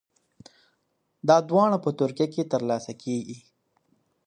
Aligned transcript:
دا 1.27 1.37
دواړه 1.49 1.77
په 1.85 1.89
ترکیه 1.99 2.27
کې 2.33 2.43
ترلاسه 2.53 2.91
کیږي. 3.01 3.37